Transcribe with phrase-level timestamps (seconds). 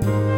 [0.00, 0.37] Bye.